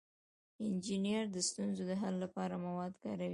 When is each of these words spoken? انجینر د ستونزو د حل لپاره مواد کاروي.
انجینر 0.65 1.23
د 1.35 1.37
ستونزو 1.49 1.83
د 1.89 1.91
حل 2.01 2.15
لپاره 2.23 2.55
مواد 2.65 2.93
کاروي. 3.03 3.29